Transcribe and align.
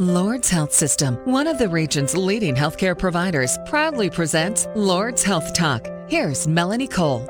Lourdes 0.00 0.48
Health 0.48 0.72
System, 0.72 1.16
one 1.26 1.46
of 1.46 1.58
the 1.58 1.68
region's 1.68 2.16
leading 2.16 2.54
healthcare 2.54 2.98
providers, 2.98 3.58
proudly 3.66 4.08
presents 4.08 4.66
Lourdes 4.74 5.22
Health 5.22 5.52
Talk. 5.52 5.86
Here's 6.08 6.48
Melanie 6.48 6.88
Cole. 6.88 7.28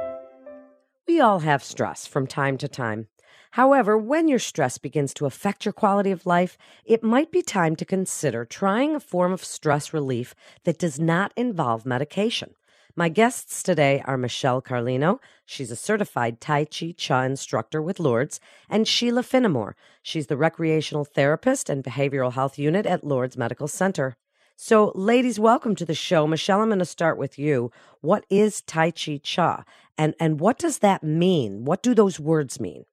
We 1.08 1.18
all 1.18 1.40
have 1.40 1.64
stress 1.64 2.06
from 2.06 2.28
time 2.28 2.56
to 2.58 2.68
time. 2.68 3.08
However, 3.50 3.98
when 3.98 4.28
your 4.28 4.38
stress 4.38 4.78
begins 4.78 5.12
to 5.14 5.26
affect 5.26 5.64
your 5.64 5.72
quality 5.72 6.12
of 6.12 6.26
life, 6.26 6.56
it 6.84 7.02
might 7.02 7.32
be 7.32 7.42
time 7.42 7.74
to 7.74 7.84
consider 7.84 8.44
trying 8.44 8.94
a 8.94 9.00
form 9.00 9.32
of 9.32 9.44
stress 9.44 9.92
relief 9.92 10.36
that 10.62 10.78
does 10.78 11.00
not 11.00 11.32
involve 11.36 11.84
medication. 11.84 12.54
My 12.96 13.08
guests 13.08 13.62
today 13.62 14.02
are 14.04 14.16
Michelle 14.16 14.60
Carlino. 14.60 15.20
She's 15.46 15.70
a 15.70 15.76
certified 15.76 16.40
Tai 16.40 16.64
Chi 16.64 16.92
Chih 16.96 17.24
instructor 17.24 17.80
with 17.80 18.00
Lourdes, 18.00 18.40
and 18.68 18.86
Sheila 18.86 19.22
Finnemore. 19.22 19.74
She's 20.02 20.26
the 20.26 20.36
recreational 20.36 21.04
therapist 21.04 21.70
and 21.70 21.84
behavioral 21.84 22.32
health 22.32 22.58
unit 22.58 22.86
at 22.86 23.04
Lourdes 23.04 23.36
Medical 23.36 23.68
Center. 23.68 24.16
So, 24.56 24.90
ladies, 24.96 25.38
welcome 25.38 25.76
to 25.76 25.86
the 25.86 25.94
show. 25.94 26.26
Michelle, 26.26 26.60
I'm 26.60 26.68
going 26.68 26.80
to 26.80 26.84
start 26.84 27.16
with 27.16 27.38
you. 27.38 27.70
What 28.00 28.26
is 28.28 28.60
Tai 28.62 28.90
Chi 28.90 29.20
Chih, 29.22 29.64
and 29.96 30.14
and 30.18 30.40
what 30.40 30.58
does 30.58 30.78
that 30.78 31.04
mean? 31.04 31.64
What 31.64 31.82
do 31.82 31.94
those 31.94 32.18
words 32.18 32.58
mean? 32.58 32.86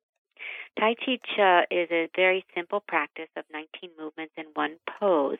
Tai 0.80 0.94
Chi 0.94 1.18
Chih 1.36 1.64
is 1.72 1.90
a 1.92 2.08
very 2.16 2.46
simple 2.54 2.82
practice 2.88 3.30
of 3.36 3.46
19 3.52 3.90
movements 4.00 4.34
in 4.38 4.46
one 4.54 4.76
pose 5.00 5.40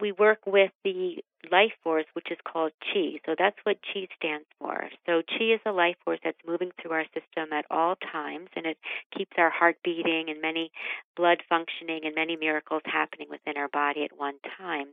we 0.00 0.12
work 0.12 0.38
with 0.46 0.70
the 0.84 1.16
life 1.50 1.72
force, 1.82 2.04
which 2.12 2.30
is 2.30 2.38
called 2.44 2.72
chi. 2.80 3.20
So 3.24 3.34
that's 3.38 3.56
what 3.62 3.78
chi 3.82 4.08
stands 4.16 4.46
for. 4.58 4.88
So 5.06 5.22
chi 5.22 5.54
is 5.54 5.60
a 5.66 5.72
life 5.72 5.96
force 6.04 6.18
that's 6.22 6.38
moving 6.46 6.70
through 6.80 6.92
our 6.92 7.04
system 7.14 7.52
at 7.52 7.64
all 7.70 7.96
times, 8.12 8.48
and 8.56 8.66
it 8.66 8.78
keeps 9.16 9.32
our 9.38 9.50
heart 9.50 9.76
beating 9.84 10.26
and 10.28 10.40
many 10.40 10.70
blood 11.16 11.42
functioning 11.48 12.00
and 12.04 12.14
many 12.14 12.36
miracles 12.36 12.82
happening 12.84 13.28
within 13.30 13.56
our 13.56 13.68
body 13.68 14.04
at 14.04 14.18
one 14.18 14.34
time. 14.58 14.88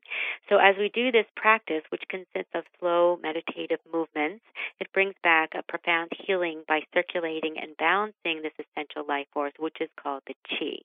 So 0.49 0.57
as 0.57 0.75
we 0.77 0.89
do 0.89 1.11
this 1.11 1.25
practice, 1.35 1.83
which 1.89 2.03
consists 2.09 2.53
of 2.53 2.63
slow 2.79 3.19
meditative 3.21 3.79
movements, 3.91 4.43
it 4.79 4.91
brings 4.93 5.15
back 5.23 5.51
a 5.55 5.63
profound 5.63 6.11
healing 6.25 6.63
by 6.67 6.81
circulating 6.93 7.55
and 7.61 7.77
balancing 7.77 8.41
this 8.41 8.53
essential 8.59 9.05
life 9.07 9.27
force, 9.33 9.53
which 9.59 9.77
is 9.81 9.89
called 10.01 10.23
the 10.27 10.35
chi. 10.49 10.77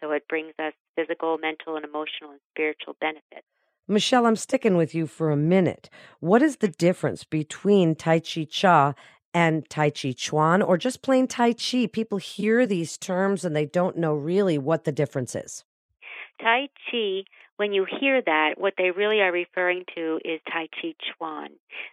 So 0.00 0.12
it 0.12 0.28
brings 0.28 0.54
us 0.58 0.72
physical, 0.96 1.38
mental, 1.38 1.76
and 1.76 1.84
emotional 1.84 2.30
and 2.30 2.40
spiritual 2.52 2.94
benefits. 3.00 3.46
Michelle, 3.90 4.26
I'm 4.26 4.36
sticking 4.36 4.76
with 4.76 4.94
you 4.94 5.06
for 5.06 5.30
a 5.30 5.36
minute. 5.36 5.88
What 6.20 6.42
is 6.42 6.56
the 6.56 6.68
difference 6.68 7.24
between 7.24 7.94
Tai 7.94 8.20
Chi 8.20 8.44
Chih 8.44 8.94
and 9.32 9.68
Tai 9.70 9.90
Chi 9.90 10.12
Chuan 10.12 10.60
or 10.60 10.76
just 10.76 11.00
plain 11.00 11.26
Tai 11.26 11.54
Chi? 11.54 11.86
People 11.86 12.18
hear 12.18 12.66
these 12.66 12.98
terms 12.98 13.46
and 13.46 13.56
they 13.56 13.64
don't 13.64 13.96
know 13.96 14.12
really 14.12 14.58
what 14.58 14.84
the 14.84 14.92
difference 14.92 15.34
is. 15.34 15.64
Tai 16.38 16.68
Chi, 16.90 17.24
when 17.56 17.72
you 17.72 17.86
hear 17.98 18.20
that, 18.20 18.54
what 18.58 18.74
they 18.76 18.90
really 18.90 19.20
are 19.20 19.32
referring 19.32 19.84
to 19.94 20.20
is 20.22 20.40
Tai 20.52 20.68
Chi 20.80 20.94
Chuan. 21.00 21.48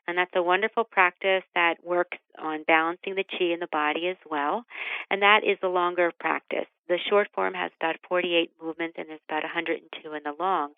And 0.06 0.18
that's 0.18 0.36
a 0.36 0.44
wonderful 0.44 0.84
practice 0.84 1.44
that 1.56 1.76
works 1.82 2.18
on 2.40 2.64
balancing 2.64 3.16
the 3.16 3.24
chi 3.24 3.46
in 3.54 3.60
the 3.60 3.68
body 3.72 4.08
as 4.08 4.18
well. 4.30 4.66
And 5.10 5.22
that 5.22 5.42
is 5.44 5.58
a 5.64 5.68
longer 5.68 6.12
practice. 6.20 6.66
The 6.88 7.00
short 7.10 7.30
form 7.34 7.54
has 7.56 7.72
about 7.80 7.96
48 8.08 8.52
movements 8.62 8.96
and 8.98 9.10
there's 9.10 9.20
about 9.28 9.44
102 9.44 10.14
in 10.14 10.24
the 10.24 10.34
long. 10.40 10.72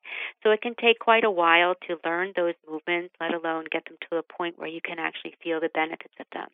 So 0.43 0.51
it 0.51 0.61
can 0.61 0.75
take 0.79 0.99
quite 0.99 1.25
a 1.25 1.31
while 1.31 1.75
to 1.87 1.99
learn 2.05 2.31
those 2.35 2.55
movements, 2.69 3.13
let 3.19 3.33
alone 3.33 3.65
get 3.71 3.85
them 3.85 3.97
to 4.09 4.17
a 4.17 4.23
point 4.23 4.57
where 4.57 4.69
you 4.69 4.79
can 4.81 4.99
actually 4.99 5.35
feel 5.43 5.59
the 5.59 5.69
benefits 5.73 6.15
of 6.19 6.27
them. 6.33 6.47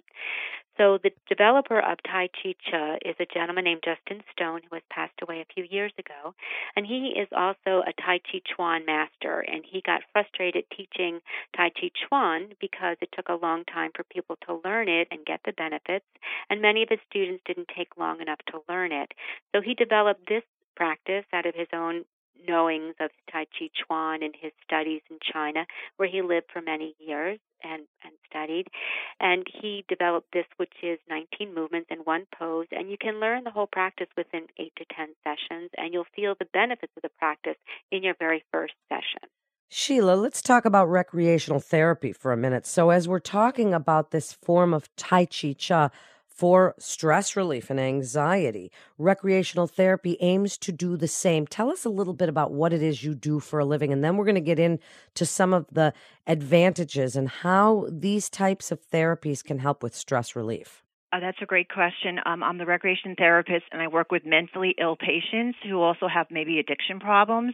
So 0.78 0.98
the 0.98 1.12
developer 1.30 1.80
of 1.80 2.00
Tai 2.02 2.30
Chi 2.34 2.56
Chih 2.66 2.98
is 3.06 3.16
a 3.20 3.32
gentleman 3.32 3.66
named 3.66 3.84
Justin 3.86 4.24
Stone 4.32 4.62
who 4.68 4.76
has 4.76 4.84
passed 4.90 5.14
away 5.22 5.42
a 5.42 5.54
few 5.54 5.66
years 5.70 5.94
ago. 6.00 6.34
And 6.76 6.86
he 6.86 7.14
is 7.16 7.28
also 7.32 7.84
a 7.86 7.94
Tai 8.02 8.20
Chi 8.26 8.42
Chuan 8.44 8.86
master. 8.86 9.42
And 9.42 9.64
he 9.64 9.82
got 9.82 10.02
frustrated 10.12 10.66
teaching 10.76 11.20
Tai 11.56 11.70
Chi 11.70 11.92
Chuan 11.94 12.54
because 12.60 12.98
it 13.02 13.10
took 13.14 13.30
a 13.30 13.36
long 13.36 13.66
time 13.66 13.92
for 13.96 14.04
people 14.04 14.38
to 14.48 14.62
learn 14.66 14.90
it 14.90 14.93
and 15.12 15.26
get 15.26 15.42
the 15.46 15.54
benefits. 15.54 16.06
And 16.50 16.62
many 16.62 16.84
of 16.84 16.90
his 16.90 17.00
students 17.10 17.44
didn't 17.46 17.70
take 17.76 17.98
long 17.98 18.22
enough 18.22 18.40
to 18.48 18.62
learn 18.70 18.92
it. 18.92 19.12
So 19.54 19.62
he 19.62 19.74
developed 19.74 20.28
this 20.28 20.44
practice 20.76 21.26
out 21.34 21.46
of 21.46 21.56
his 21.56 21.68
own 21.74 22.06
knowings 22.48 22.96
of 23.00 23.10
Tai 23.32 23.46
Chi 23.58 23.70
Chuan 23.74 24.24
and 24.24 24.36
his 24.40 24.52
studies 24.64 25.02
in 25.10 25.18
China, 25.22 25.66
where 25.98 26.10
he 26.10 26.22
lived 26.22 26.48
for 26.52 26.62
many 26.62 26.96
years 27.00 27.40
and, 27.64 27.84
and 28.04 28.14
studied. 28.30 28.68
And 29.20 29.46
he 29.62 29.86
developed 29.88 30.34
this, 30.34 30.46
which 30.58 30.74
is 30.82 31.00
19 31.10 31.54
movements 31.54 31.90
in 31.90 32.00
one 32.00 32.26
pose. 32.38 32.68
And 32.72 32.90
you 32.90 32.98
can 33.00 33.20
learn 33.20 33.44
the 33.44 33.52
whole 33.52 33.68
practice 33.68 34.10
within 34.18 34.48
8 34.58 34.74
to 34.78 34.86
10 34.96 35.08
sessions, 35.24 35.70
and 35.78 35.94
you'll 35.94 36.06
feel 36.16 36.36
the 36.38 36.48
benefits 36.54 36.94
of 36.96 37.04
the 37.04 37.18
practice 37.20 37.58
in 37.92 38.04
your 38.04 38.16
very 38.20 38.44
first 38.52 38.74
session. 38.90 39.30
Sheila, 39.76 40.14
let's 40.14 40.44
talk 40.44 40.66
about 40.66 40.88
recreational 40.88 41.60
therapy 41.60 42.14
for 42.14 42.32
a 42.32 42.38
minute. 42.38 42.68
So, 42.68 42.92
as 42.92 43.08
we're 43.08 43.18
talking 43.18 43.74
about 43.74 44.12
this 44.12 44.32
form 44.32 44.72
of 44.72 44.88
Tai 44.98 45.26
Chi 45.26 45.56
Chih, 45.58 45.90
for 46.28 46.76
stress 46.78 47.36
relief 47.36 47.72
and 47.72 47.80
anxiety. 47.80 48.72
Recreational 49.00 49.66
therapy 49.66 50.16
aims 50.20 50.60
to 50.60 50.72
do 50.72 50.96
the 50.96 51.08
same. 51.08 51.48
Tell 51.48 51.72
us 51.72 51.86
a 51.86 51.90
little 51.90 52.14
bit 52.14 52.30
about 52.30 52.52
what 52.52 52.72
it 52.72 52.84
is 52.84 53.04
you 53.04 53.16
do 53.16 53.40
for 53.40 53.58
a 53.60 53.66
living, 53.66 53.92
and 53.92 54.04
then 54.04 54.16
we're 54.16 54.26
going 54.26 54.36
to 54.36 54.42
get 54.42 54.60
into 54.60 55.26
some 55.26 55.54
of 55.54 55.66
the 55.72 55.92
advantages 56.28 57.16
and 57.16 57.28
how 57.28 57.88
these 57.90 58.30
types 58.30 58.72
of 58.72 58.80
therapies 58.92 59.44
can 59.44 59.58
help 59.58 59.82
with 59.82 59.96
stress 59.96 60.36
relief. 60.36 60.84
Uh, 61.12 61.20
that's 61.20 61.38
a 61.42 61.46
great 61.46 61.70
question. 61.70 62.20
Um, 62.26 62.42
I'm 62.42 62.58
the 62.58 62.66
recreation 62.66 63.16
therapist, 63.16 63.66
and 63.72 63.82
I 63.82 63.88
work 63.88 64.12
with 64.12 64.26
mentally 64.26 64.74
ill 64.80 64.96
patients 64.96 65.58
who 65.64 65.80
also 65.80 66.08
have 66.08 66.28
maybe 66.32 66.58
addiction 66.58 67.00
problems. 67.00 67.54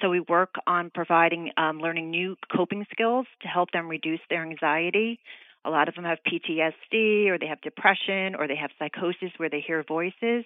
So 0.00 0.08
we 0.08 0.20
work 0.20 0.54
on 0.66 0.90
providing 0.94 1.50
um, 1.56 1.78
learning 1.78 2.10
new 2.10 2.36
coping 2.54 2.86
skills 2.92 3.26
to 3.42 3.48
help 3.48 3.70
them 3.72 3.88
reduce 3.88 4.20
their 4.30 4.42
anxiety. 4.42 5.18
A 5.64 5.70
lot 5.70 5.88
of 5.88 5.94
them 5.94 6.04
have 6.04 6.18
PTSD 6.26 7.28
or 7.28 7.38
they 7.38 7.46
have 7.46 7.60
depression 7.60 8.34
or 8.34 8.48
they 8.48 8.56
have 8.56 8.70
psychosis 8.78 9.30
where 9.36 9.50
they 9.50 9.60
hear 9.60 9.84
voices. 9.86 10.44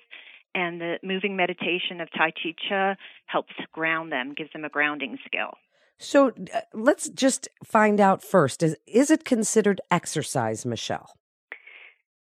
And 0.57 0.81
the 0.81 0.99
moving 1.03 1.37
meditation 1.37 2.01
of 2.01 2.09
Tai 2.17 2.31
Chi 2.31 2.55
Chih 2.69 2.97
helps 3.27 3.55
ground 3.73 4.13
them, 4.13 4.35
gives 4.37 4.53
them 4.53 4.65
a 4.65 4.69
grounding 4.69 5.19
skill. 5.27 5.51
So 5.99 6.29
uh, 6.29 6.61
let's 6.73 7.09
just 7.09 7.49
find 7.65 8.01
out 8.01 8.23
first 8.23 8.63
is, 8.63 8.77
is 8.87 9.11
it 9.11 9.25
considered 9.25 9.81
exercise, 9.91 10.67
Michelle? 10.67 11.11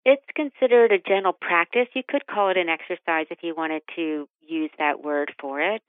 It's 0.06 0.26
considered 0.36 0.92
a 0.92 1.00
gentle 1.00 1.34
practice. 1.34 1.88
You 1.96 2.04
could 2.08 2.28
call 2.28 2.52
it 2.52 2.58
an 2.58 2.70
exercise 2.70 3.26
if 3.32 3.40
you 3.42 3.56
wanted 3.56 3.82
to 3.96 4.28
use 4.40 4.70
that 4.78 5.04
word 5.04 5.34
for 5.42 5.60
it. 5.60 5.82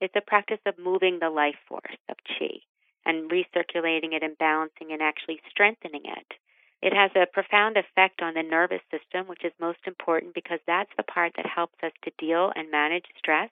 It's 0.00 0.16
a 0.16 0.20
practice 0.20 0.60
of 0.66 0.78
moving 0.78 1.18
the 1.18 1.30
life 1.30 1.58
force 1.68 1.98
of 2.08 2.16
chi 2.26 2.60
and 3.04 3.30
recirculating 3.30 4.12
it 4.12 4.22
and 4.22 4.38
balancing 4.38 4.92
and 4.92 5.02
actually 5.02 5.40
strengthening 5.50 6.02
it. 6.04 6.34
It 6.82 6.92
has 6.92 7.10
a 7.14 7.26
profound 7.26 7.76
effect 7.76 8.22
on 8.22 8.34
the 8.34 8.42
nervous 8.42 8.82
system, 8.90 9.28
which 9.28 9.44
is 9.44 9.52
most 9.60 9.78
important 9.86 10.34
because 10.34 10.58
that's 10.66 10.90
the 10.96 11.04
part 11.04 11.32
that 11.36 11.46
helps 11.46 11.78
us 11.82 11.92
to 12.02 12.12
deal 12.18 12.52
and 12.56 12.70
manage 12.70 13.06
stress. 13.16 13.50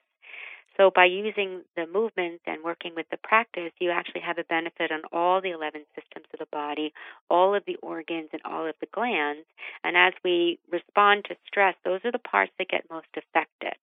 So, 0.77 0.91
by 0.91 1.05
using 1.05 1.63
the 1.77 1.87
movements 1.87 2.43
and 2.47 2.65
working 2.65 2.95
with 2.95 3.07
the 3.11 3.19
practice, 3.19 3.73
you 3.81 3.91
actually 3.91 4.23
have 4.23 4.39
a 4.39 4.45
benefit 4.45 4.91
on 4.91 5.03
all 5.13 5.41
the 5.41 5.51
11 5.51 5.85
systems 5.95 6.27
of 6.33 6.39
the 6.39 6.47
body, 6.47 6.93
all 7.29 7.55
of 7.55 7.65
the 7.67 7.77
organs, 7.83 8.31
and 8.33 8.41
all 8.45 8.67
of 8.67 8.75
the 8.81 8.87
glands. 8.87 9.47
And 9.85 9.97
as 9.97 10.15
we 10.25 10.59
respond 10.71 11.27
to 11.27 11.37
stress, 11.47 11.75
those 11.85 12.01
are 12.05 12.13
the 12.13 12.19
parts 12.19 12.53
that 12.59 12.69
get 12.69 12.89
most 12.91 13.09
affected. 13.17 13.77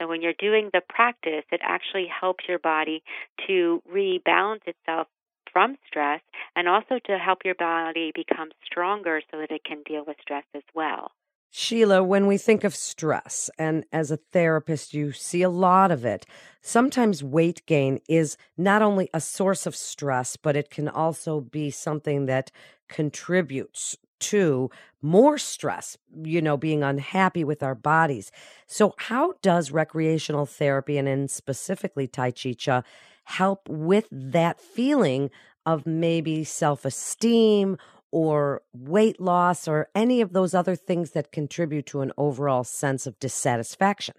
So 0.00 0.08
when 0.08 0.22
you're 0.22 0.34
doing 0.38 0.70
the 0.72 0.82
practice, 0.88 1.44
it 1.52 1.60
actually 1.62 2.06
helps 2.08 2.44
your 2.48 2.58
body 2.58 3.02
to 3.46 3.82
rebalance 3.92 4.66
itself 4.66 5.08
from 5.52 5.76
stress 5.86 6.20
and 6.56 6.68
also 6.68 6.98
to 7.06 7.18
help 7.18 7.40
your 7.44 7.54
body 7.54 8.12
become 8.14 8.50
stronger 8.66 9.20
so 9.30 9.38
that 9.38 9.50
it 9.52 9.64
can 9.64 9.82
deal 9.86 10.04
with 10.06 10.16
stress 10.20 10.44
as 10.54 10.62
well. 10.74 11.12
Sheila, 11.56 12.02
when 12.02 12.26
we 12.26 12.36
think 12.36 12.64
of 12.64 12.74
stress, 12.74 13.48
and 13.56 13.84
as 13.92 14.10
a 14.10 14.16
therapist, 14.16 14.92
you 14.92 15.12
see 15.12 15.42
a 15.42 15.48
lot 15.48 15.92
of 15.92 16.04
it, 16.04 16.26
sometimes 16.60 17.22
weight 17.22 17.64
gain 17.64 18.00
is 18.08 18.36
not 18.56 18.82
only 18.82 19.08
a 19.14 19.20
source 19.20 19.64
of 19.64 19.76
stress, 19.76 20.36
but 20.36 20.56
it 20.56 20.68
can 20.68 20.88
also 20.88 21.40
be 21.40 21.70
something 21.70 22.26
that 22.26 22.50
contributes 22.88 23.96
to 24.20 24.70
more 25.02 25.38
stress, 25.38 25.96
you 26.22 26.40
know, 26.40 26.56
being 26.56 26.82
unhappy 26.82 27.44
with 27.44 27.62
our 27.62 27.74
bodies. 27.74 28.30
So, 28.66 28.94
how 28.98 29.34
does 29.42 29.70
recreational 29.70 30.46
therapy 30.46 30.98
and 30.98 31.08
in 31.08 31.28
specifically 31.28 32.06
Tai 32.06 32.30
Chi 32.30 32.54
Chih 32.54 32.82
help 33.24 33.68
with 33.68 34.06
that 34.10 34.60
feeling 34.60 35.30
of 35.66 35.86
maybe 35.86 36.44
self 36.44 36.84
esteem 36.84 37.76
or 38.10 38.62
weight 38.72 39.20
loss 39.20 39.66
or 39.66 39.88
any 39.94 40.20
of 40.20 40.32
those 40.32 40.54
other 40.54 40.76
things 40.76 41.10
that 41.12 41.32
contribute 41.32 41.86
to 41.86 42.00
an 42.00 42.12
overall 42.16 42.64
sense 42.64 43.06
of 43.06 43.18
dissatisfaction? 43.18 44.14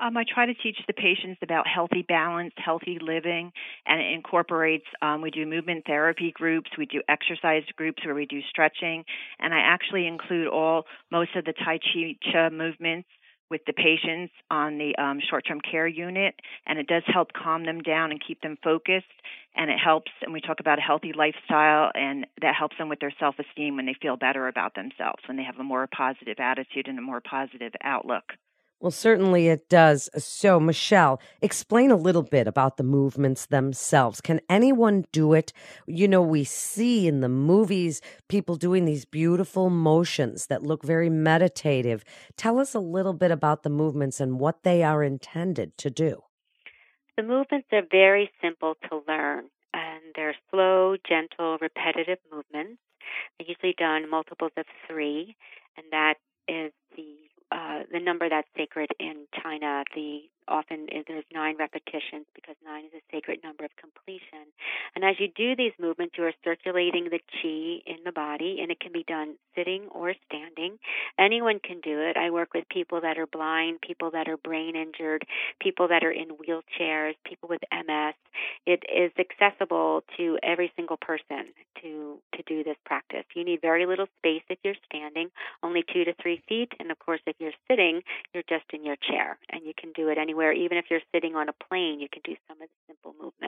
Um, 0.00 0.16
I 0.16 0.24
try 0.26 0.46
to 0.46 0.54
teach 0.54 0.78
the 0.86 0.94
patients 0.94 1.40
about 1.42 1.66
healthy 1.66 2.02
balance, 2.02 2.54
healthy 2.56 2.98
living, 3.00 3.52
and 3.86 4.00
it 4.00 4.12
incorporates. 4.12 4.86
Um, 5.02 5.20
we 5.20 5.30
do 5.30 5.44
movement 5.46 5.84
therapy 5.86 6.32
groups, 6.34 6.70
we 6.78 6.86
do 6.86 7.02
exercise 7.08 7.62
groups 7.76 8.04
where 8.04 8.14
we 8.14 8.26
do 8.26 8.40
stretching, 8.48 9.04
and 9.38 9.52
I 9.52 9.58
actually 9.58 10.06
include 10.06 10.48
all 10.48 10.84
most 11.10 11.36
of 11.36 11.44
the 11.44 11.52
Tai 11.52 11.78
Chi 11.78 12.16
Chih 12.24 12.52
movements 12.52 13.08
with 13.50 13.60
the 13.66 13.74
patients 13.74 14.32
on 14.50 14.78
the 14.78 14.96
um, 14.96 15.20
short 15.28 15.44
term 15.46 15.60
care 15.60 15.86
unit, 15.86 16.34
and 16.66 16.78
it 16.78 16.86
does 16.86 17.02
help 17.06 17.28
calm 17.34 17.66
them 17.66 17.82
down 17.82 18.10
and 18.10 18.20
keep 18.26 18.40
them 18.40 18.56
focused. 18.64 19.04
And 19.54 19.70
it 19.70 19.76
helps, 19.78 20.10
and 20.22 20.32
we 20.32 20.40
talk 20.40 20.60
about 20.60 20.78
a 20.78 20.82
healthy 20.82 21.12
lifestyle, 21.14 21.90
and 21.94 22.26
that 22.40 22.54
helps 22.58 22.78
them 22.78 22.88
with 22.88 23.00
their 23.00 23.12
self 23.20 23.34
esteem 23.38 23.76
when 23.76 23.84
they 23.84 23.96
feel 24.00 24.16
better 24.16 24.48
about 24.48 24.74
themselves, 24.74 25.22
when 25.28 25.36
they 25.36 25.44
have 25.44 25.58
a 25.58 25.64
more 25.64 25.86
positive 25.94 26.38
attitude 26.38 26.88
and 26.88 26.98
a 26.98 27.02
more 27.02 27.20
positive 27.20 27.72
outlook. 27.84 28.24
Well, 28.82 28.90
certainly 28.90 29.46
it 29.46 29.68
does. 29.68 30.10
So, 30.18 30.58
Michelle, 30.58 31.20
explain 31.40 31.92
a 31.92 31.96
little 31.96 32.24
bit 32.24 32.48
about 32.48 32.78
the 32.78 32.82
movements 32.82 33.46
themselves. 33.46 34.20
Can 34.20 34.40
anyone 34.48 35.04
do 35.12 35.34
it? 35.34 35.52
You 35.86 36.08
know, 36.08 36.20
we 36.20 36.42
see 36.42 37.06
in 37.06 37.20
the 37.20 37.28
movies 37.28 38.00
people 38.28 38.56
doing 38.56 38.84
these 38.84 39.04
beautiful 39.04 39.70
motions 39.70 40.48
that 40.48 40.64
look 40.64 40.82
very 40.82 41.08
meditative. 41.08 42.02
Tell 42.36 42.58
us 42.58 42.74
a 42.74 42.80
little 42.80 43.12
bit 43.12 43.30
about 43.30 43.62
the 43.62 43.70
movements 43.70 44.18
and 44.18 44.40
what 44.40 44.64
they 44.64 44.82
are 44.82 45.04
intended 45.04 45.78
to 45.78 45.88
do. 45.88 46.24
The 47.16 47.22
movements 47.22 47.68
are 47.70 47.86
very 47.88 48.32
simple 48.42 48.74
to 48.90 49.00
learn, 49.06 49.44
and 49.72 50.02
they're 50.16 50.34
slow, 50.50 50.96
gentle, 51.08 51.56
repetitive 51.60 52.18
movements. 52.32 52.82
They're 53.38 53.46
usually 53.46 53.76
done 53.78 54.10
multiples 54.10 54.50
of 54.56 54.64
three, 54.88 55.36
and 55.76 55.86
that 55.92 56.14
is 56.48 56.72
the 56.96 57.14
uh, 57.52 57.84
the 57.91 57.91
number 58.04 58.28
that's 58.28 58.48
sacred 58.56 58.90
in 58.98 59.26
China. 59.42 59.84
The 59.94 60.22
often 60.48 60.86
there's 61.06 61.24
nine 61.32 61.56
repetitions 61.58 62.26
because 62.34 62.56
nine 62.64 62.86
is 62.86 62.92
a 62.94 63.02
sacred 63.10 63.40
number 63.42 63.64
of 63.64 63.70
completion. 63.76 64.50
And 65.02 65.10
as 65.10 65.16
you 65.18 65.26
do 65.34 65.56
these 65.56 65.72
movements, 65.80 66.14
you 66.16 66.22
are 66.22 66.32
circulating 66.44 67.08
the 67.10 67.18
chi 67.18 67.82
in 67.90 68.04
the 68.04 68.12
body, 68.12 68.58
and 68.62 68.70
it 68.70 68.78
can 68.78 68.92
be 68.92 69.02
done 69.08 69.34
sitting 69.56 69.88
or 69.90 70.14
standing. 70.26 70.78
Anyone 71.18 71.58
can 71.58 71.80
do 71.80 71.98
it. 72.00 72.16
I 72.16 72.30
work 72.30 72.54
with 72.54 72.68
people 72.68 73.00
that 73.00 73.18
are 73.18 73.26
blind, 73.26 73.80
people 73.80 74.12
that 74.12 74.28
are 74.28 74.36
brain 74.36 74.76
injured, 74.76 75.24
people 75.60 75.88
that 75.88 76.04
are 76.04 76.12
in 76.12 76.28
wheelchairs, 76.28 77.14
people 77.26 77.48
with 77.48 77.62
MS. 77.72 78.14
It 78.64 78.84
is 78.94 79.10
accessible 79.18 80.04
to 80.18 80.38
every 80.40 80.72
single 80.76 80.98
person 80.98 81.50
to 81.82 82.20
to 82.36 82.42
do 82.46 82.62
this 82.62 82.76
practice. 82.86 83.24
You 83.34 83.44
need 83.44 83.60
very 83.60 83.86
little 83.86 84.06
space 84.18 84.42
if 84.48 84.58
you're 84.62 84.78
standing, 84.86 85.30
only 85.64 85.82
two 85.92 86.04
to 86.04 86.14
three 86.22 86.42
feet, 86.48 86.70
and 86.78 86.92
of 86.92 86.98
course, 87.00 87.20
if 87.26 87.34
you're 87.40 87.58
sitting, 87.68 88.02
you're 88.32 88.44
just 88.48 88.66
in 88.72 88.84
your 88.84 88.96
chair, 88.96 89.36
and 89.50 89.66
you 89.66 89.72
can 89.76 89.90
do 89.96 90.10
it 90.10 90.18
anywhere, 90.18 90.52
even 90.52 90.78
if 90.78 90.84
you're 90.90 91.00
sitting 91.12 91.34
on 91.34 91.48
a 91.48 91.52
plane, 91.68 91.98
you 91.98 92.08
can 92.12 92.22
do 92.24 92.36
some 92.46 92.62
of 92.62 92.68
the 92.68 92.94
simple 92.94 93.14
movements. 93.20 93.41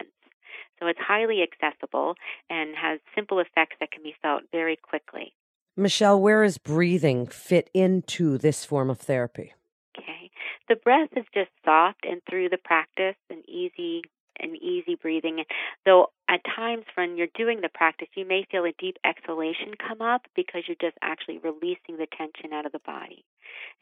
So 0.84 0.88
it's 0.88 1.00
highly 1.00 1.40
accessible 1.42 2.14
and 2.50 2.76
has 2.76 3.00
simple 3.14 3.38
effects 3.38 3.76
that 3.80 3.90
can 3.90 4.02
be 4.02 4.14
felt 4.20 4.42
very 4.52 4.76
quickly. 4.76 5.32
Michelle, 5.78 6.20
where 6.20 6.44
does 6.44 6.58
breathing 6.58 7.26
fit 7.26 7.70
into 7.72 8.36
this 8.36 8.66
form 8.66 8.90
of 8.90 8.98
therapy? 9.00 9.54
Okay. 9.98 10.30
The 10.68 10.76
breath 10.76 11.08
is 11.16 11.24
just 11.32 11.48
soft 11.64 12.04
and 12.04 12.20
through 12.28 12.50
the 12.50 12.58
practice 12.58 13.16
and 13.30 13.42
easy 13.48 14.02
and 14.38 14.56
easy 14.58 14.96
breathing. 15.00 15.44
Though 15.86 16.10
times 16.44 16.84
when 16.94 17.16
you're 17.16 17.28
doing 17.34 17.60
the 17.60 17.68
practice, 17.68 18.08
you 18.14 18.26
may 18.26 18.46
feel 18.50 18.64
a 18.64 18.72
deep 18.78 18.96
exhalation 19.04 19.74
come 19.76 20.00
up 20.00 20.26
because 20.36 20.62
you're 20.66 20.76
just 20.80 20.96
actually 21.02 21.38
releasing 21.38 21.96
the 21.96 22.06
tension 22.16 22.52
out 22.52 22.66
of 22.66 22.72
the 22.72 22.80
body. 22.80 23.24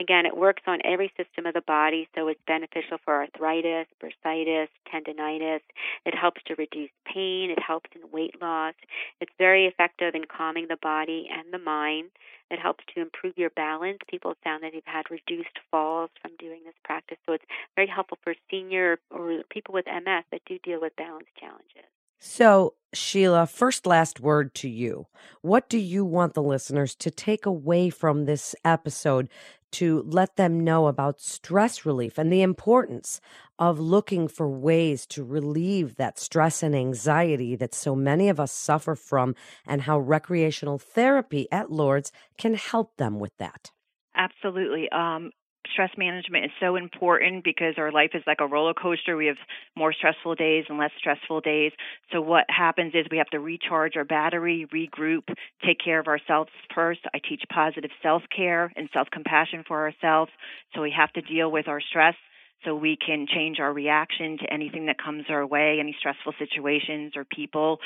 Again, 0.00 0.26
it 0.26 0.36
works 0.36 0.62
on 0.66 0.80
every 0.84 1.12
system 1.16 1.46
of 1.46 1.54
the 1.54 1.62
body, 1.62 2.08
so 2.14 2.28
it's 2.28 2.40
beneficial 2.46 2.98
for 3.04 3.14
arthritis, 3.14 3.86
bursitis, 4.02 4.68
tendonitis. 4.92 5.60
It 6.04 6.14
helps 6.14 6.42
to 6.46 6.54
reduce 6.56 6.90
pain. 7.06 7.50
It 7.50 7.62
helps 7.62 7.90
in 7.94 8.10
weight 8.10 8.40
loss. 8.40 8.74
It's 9.20 9.32
very 9.38 9.66
effective 9.66 10.14
in 10.14 10.24
calming 10.24 10.68
the 10.68 10.78
body 10.82 11.28
and 11.30 11.52
the 11.52 11.58
mind. 11.58 12.10
It 12.50 12.58
helps 12.58 12.84
to 12.94 13.00
improve 13.00 13.38
your 13.38 13.50
balance. 13.50 13.98
People 14.08 14.34
found 14.44 14.62
that 14.62 14.72
they've 14.72 14.82
had 14.84 15.10
reduced 15.10 15.58
falls 15.70 16.10
from 16.20 16.32
doing 16.38 16.60
this 16.64 16.74
practice, 16.84 17.18
so 17.24 17.32
it's 17.32 17.44
very 17.76 17.88
helpful 17.88 18.18
for 18.22 18.34
senior 18.50 18.98
or 19.10 19.42
people 19.50 19.72
with 19.72 19.86
MS 19.86 20.24
that 20.30 20.42
do 20.44 20.58
deal 20.58 20.80
with 20.80 20.94
balance 20.96 21.28
challenges. 21.38 21.88
So, 22.24 22.74
Sheila, 22.94 23.48
first 23.48 23.84
last 23.84 24.20
word 24.20 24.54
to 24.54 24.68
you. 24.68 25.08
What 25.40 25.68
do 25.68 25.76
you 25.76 26.04
want 26.04 26.34
the 26.34 26.42
listeners 26.42 26.94
to 26.94 27.10
take 27.10 27.46
away 27.46 27.90
from 27.90 28.26
this 28.26 28.54
episode 28.64 29.28
to 29.72 30.04
let 30.06 30.36
them 30.36 30.62
know 30.62 30.86
about 30.86 31.20
stress 31.20 31.84
relief 31.84 32.18
and 32.18 32.32
the 32.32 32.42
importance 32.42 33.20
of 33.58 33.80
looking 33.80 34.28
for 34.28 34.48
ways 34.48 35.04
to 35.06 35.24
relieve 35.24 35.96
that 35.96 36.16
stress 36.16 36.62
and 36.62 36.76
anxiety 36.76 37.56
that 37.56 37.74
so 37.74 37.96
many 37.96 38.28
of 38.28 38.38
us 38.38 38.52
suffer 38.52 38.94
from, 38.94 39.34
and 39.66 39.82
how 39.82 39.98
recreational 39.98 40.78
therapy 40.78 41.48
at 41.50 41.72
Lourdes 41.72 42.12
can 42.38 42.54
help 42.54 42.98
them 42.98 43.18
with 43.18 43.36
that? 43.38 43.72
Absolutely. 44.14 44.88
Um, 44.92 45.32
stress 45.72 45.90
management 45.96 46.44
is 46.44 46.50
so 46.60 46.76
important 46.76 47.44
because 47.44 47.74
our 47.78 47.90
life 47.90 48.10
is 48.14 48.22
like 48.26 48.40
a 48.40 48.46
roller 48.46 48.74
coaster. 48.74 49.16
We 49.16 49.26
have 49.26 49.36
more 49.76 49.92
stressful 49.92 50.34
days 50.34 50.64
and 50.68 50.78
less 50.78 50.90
stressful 50.98 51.40
days. 51.40 51.72
So 52.12 52.20
what 52.20 52.44
happens 52.48 52.92
is 52.94 53.06
we 53.10 53.18
have 53.18 53.30
to 53.30 53.40
recharge 53.40 53.96
our 53.96 54.04
battery, 54.04 54.66
regroup, 54.72 55.34
take 55.64 55.78
care 55.82 55.98
of 55.98 56.06
ourselves 56.06 56.50
first. 56.74 57.00
I 57.14 57.18
teach 57.18 57.42
positive 57.52 57.90
self-care 58.02 58.72
and 58.76 58.88
self-compassion 58.92 59.64
for 59.66 59.82
ourselves. 59.82 60.30
So 60.74 60.82
we 60.82 60.92
have 60.96 61.12
to 61.14 61.22
deal 61.22 61.50
with 61.50 61.68
our 61.68 61.80
stress 61.80 62.14
so 62.64 62.74
we 62.74 62.96
can 62.96 63.26
change 63.26 63.58
our 63.60 63.72
reaction 63.72 64.38
to 64.38 64.52
anything 64.52 64.86
that 64.86 64.96
comes 65.02 65.24
our 65.28 65.46
way, 65.46 65.78
any 65.80 65.94
stressful 65.98 66.32
situations 66.38 67.12
or 67.16 67.24
people. 67.24 67.78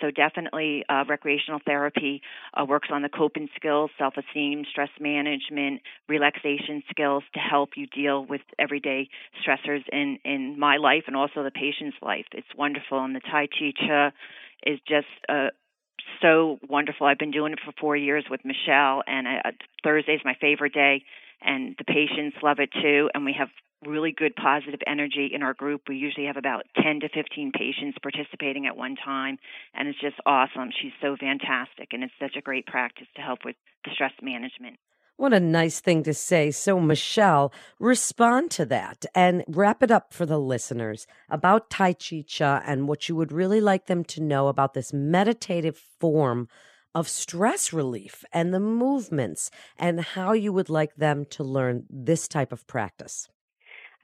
So 0.00 0.10
definitely, 0.10 0.84
uh, 0.88 1.04
recreational 1.08 1.60
therapy 1.64 2.22
uh, 2.54 2.64
works 2.64 2.88
on 2.90 3.02
the 3.02 3.08
coping 3.08 3.48
skills, 3.56 3.90
self-esteem, 3.98 4.64
stress 4.70 4.90
management, 5.00 5.82
relaxation 6.08 6.82
skills 6.90 7.22
to 7.34 7.40
help 7.40 7.70
you 7.76 7.86
deal 7.86 8.24
with 8.24 8.40
everyday 8.58 9.08
stressors 9.42 9.82
in 9.92 10.18
in 10.24 10.58
my 10.58 10.76
life 10.76 11.04
and 11.06 11.16
also 11.16 11.42
the 11.42 11.50
patient's 11.50 11.96
life. 12.02 12.26
It's 12.32 12.48
wonderful, 12.56 13.04
and 13.04 13.14
the 13.14 13.20
Tai 13.20 13.46
Chi 13.46 13.72
Chih 13.80 14.10
is 14.66 14.80
just 14.88 15.06
uh, 15.28 15.48
so 16.20 16.58
wonderful. 16.68 17.06
I've 17.06 17.18
been 17.18 17.30
doing 17.30 17.52
it 17.52 17.60
for 17.64 17.72
four 17.80 17.96
years 17.96 18.24
with 18.30 18.40
Michelle, 18.44 19.02
and 19.06 19.26
uh, 19.26 19.50
Thursday 19.82 20.14
is 20.14 20.20
my 20.24 20.34
favorite 20.40 20.74
day 20.74 21.04
and 21.44 21.74
the 21.78 21.84
patients 21.84 22.36
love 22.42 22.58
it 22.58 22.70
too. 22.72 23.10
And 23.14 23.24
we 23.24 23.34
have 23.38 23.48
really 23.86 24.12
good 24.12 24.34
positive 24.36 24.80
energy 24.86 25.30
in 25.32 25.42
our 25.42 25.54
group. 25.54 25.82
We 25.88 25.96
usually 25.96 26.26
have 26.26 26.36
about 26.36 26.64
10 26.82 27.00
to 27.00 27.08
15 27.08 27.52
patients 27.52 27.98
participating 28.02 28.66
at 28.66 28.76
one 28.76 28.96
time, 28.96 29.38
and 29.74 29.88
it's 29.88 30.00
just 30.00 30.16
awesome. 30.26 30.70
She's 30.80 30.92
so 31.00 31.16
fantastic, 31.18 31.88
and 31.92 32.02
it's 32.02 32.12
such 32.20 32.36
a 32.36 32.40
great 32.40 32.66
practice 32.66 33.08
to 33.16 33.22
help 33.22 33.40
with 33.44 33.56
the 33.84 33.90
stress 33.92 34.12
management. 34.22 34.78
What 35.16 35.32
a 35.32 35.38
nice 35.38 35.78
thing 35.78 36.02
to 36.04 36.14
say. 36.14 36.50
So, 36.50 36.80
Michelle, 36.80 37.52
respond 37.78 38.50
to 38.52 38.66
that 38.66 39.06
and 39.14 39.44
wrap 39.46 39.80
it 39.80 39.92
up 39.92 40.12
for 40.12 40.26
the 40.26 40.38
listeners 40.38 41.06
about 41.30 41.70
Tai 41.70 41.92
Chi 41.92 42.24
Chih 42.26 42.62
and 42.66 42.88
what 42.88 43.08
you 43.08 43.14
would 43.14 43.30
really 43.30 43.60
like 43.60 43.86
them 43.86 44.02
to 44.04 44.20
know 44.20 44.48
about 44.48 44.74
this 44.74 44.92
meditative 44.92 45.76
form 45.76 46.48
of 46.94 47.08
stress 47.08 47.72
relief 47.72 48.24
and 48.32 48.52
the 48.54 48.60
movements 48.60 49.50
and 49.76 50.00
how 50.00 50.32
you 50.32 50.52
would 50.52 50.68
like 50.70 50.94
them 50.96 51.24
to 51.26 51.44
learn 51.44 51.86
this 51.90 52.28
type 52.28 52.52
of 52.52 52.66
practice. 52.66 53.28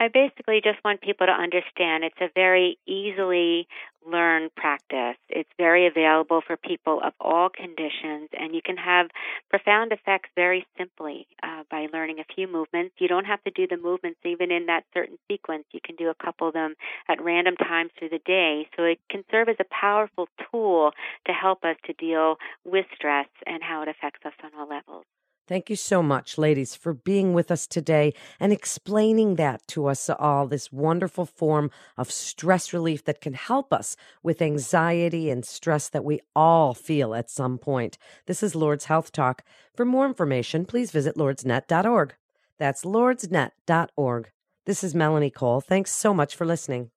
I 0.00 0.08
basically 0.08 0.62
just 0.64 0.82
want 0.82 1.02
people 1.02 1.26
to 1.26 1.32
understand 1.32 2.04
it's 2.04 2.20
a 2.22 2.30
very 2.34 2.78
easily 2.86 3.68
learned 4.10 4.54
practice. 4.54 5.18
It's 5.28 5.50
very 5.58 5.86
available 5.86 6.40
for 6.46 6.56
people 6.56 7.02
of 7.04 7.12
all 7.20 7.50
conditions, 7.50 8.30
and 8.32 8.54
you 8.54 8.62
can 8.64 8.78
have 8.78 9.08
profound 9.50 9.92
effects 9.92 10.30
very 10.34 10.66
simply 10.78 11.26
uh, 11.42 11.64
by 11.70 11.86
learning 11.92 12.18
a 12.18 12.34
few 12.34 12.48
movements. 12.48 12.94
You 12.98 13.08
don't 13.08 13.26
have 13.26 13.44
to 13.44 13.50
do 13.50 13.66
the 13.66 13.76
movements 13.76 14.20
even 14.24 14.50
in 14.50 14.64
that 14.66 14.84
certain 14.94 15.18
sequence. 15.30 15.64
You 15.70 15.80
can 15.84 15.96
do 15.96 16.08
a 16.08 16.14
couple 16.14 16.48
of 16.48 16.54
them 16.54 16.76
at 17.06 17.22
random 17.22 17.56
times 17.56 17.90
through 17.98 18.08
the 18.08 18.22
day. 18.24 18.70
So 18.78 18.84
it 18.84 19.00
can 19.10 19.22
serve 19.30 19.50
as 19.50 19.56
a 19.60 19.66
powerful 19.70 20.28
tool 20.50 20.92
to 21.26 21.32
help 21.34 21.62
us 21.62 21.76
to 21.84 21.92
deal 21.92 22.36
with 22.64 22.86
stress 22.94 23.28
and 23.46 23.62
how 23.62 23.82
it 23.82 23.88
affects 23.88 24.24
us 24.24 24.32
on 24.42 24.50
all 24.58 24.66
levels. 24.66 25.04
Thank 25.50 25.68
you 25.68 25.74
so 25.74 26.00
much, 26.00 26.38
ladies, 26.38 26.76
for 26.76 26.94
being 26.94 27.34
with 27.34 27.50
us 27.50 27.66
today 27.66 28.14
and 28.38 28.52
explaining 28.52 29.34
that 29.34 29.66
to 29.66 29.88
us 29.88 30.08
all 30.08 30.46
this 30.46 30.70
wonderful 30.70 31.26
form 31.26 31.72
of 31.98 32.12
stress 32.12 32.72
relief 32.72 33.04
that 33.06 33.20
can 33.20 33.32
help 33.32 33.72
us 33.72 33.96
with 34.22 34.40
anxiety 34.40 35.28
and 35.28 35.44
stress 35.44 35.88
that 35.88 36.04
we 36.04 36.20
all 36.36 36.72
feel 36.72 37.16
at 37.16 37.28
some 37.28 37.58
point. 37.58 37.98
This 38.26 38.44
is 38.44 38.54
Lourdes 38.54 38.84
Health 38.84 39.10
Talk. 39.10 39.42
For 39.74 39.84
more 39.84 40.06
information, 40.06 40.66
please 40.66 40.92
visit 40.92 41.16
lourdesnet.org. 41.16 42.14
That's 42.56 42.84
lourdesnet.org. 42.84 44.30
This 44.66 44.84
is 44.84 44.94
Melanie 44.94 45.30
Cole. 45.30 45.60
Thanks 45.60 45.90
so 45.90 46.14
much 46.14 46.36
for 46.36 46.44
listening. 46.46 46.92